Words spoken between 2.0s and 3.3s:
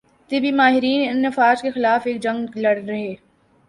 ایک جنگ لڑ رہے